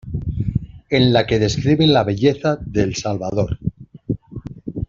En 0.89 1.13
la 1.13 1.27
que 1.27 1.37
describe 1.37 1.85
la 1.85 2.03
belleza 2.03 2.57
de 2.65 2.81
El 2.81 2.95
Salvador. 2.95 3.59